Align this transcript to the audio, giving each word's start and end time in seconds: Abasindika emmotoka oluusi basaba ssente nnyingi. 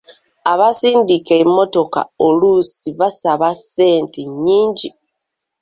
Abasindika 0.51 1.33
emmotoka 1.43 2.01
oluusi 2.27 2.89
basaba 2.99 3.49
ssente 3.59 4.21
nnyingi. 4.31 4.89